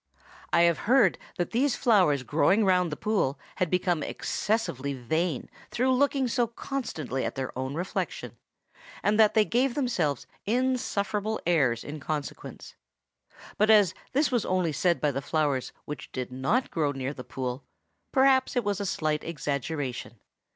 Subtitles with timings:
[0.51, 5.93] I have heard that these flowers growing round the pool had become excessively vain through
[5.93, 8.35] looking so constantly at their own reflection,
[9.03, 12.73] and that they gave themselves insufferable airs in consequence;
[13.59, 17.23] but as this was only said by the flowers which did not grow near the
[17.23, 17.63] pool,
[18.11, 20.17] perhaps it was a slight exaggeration.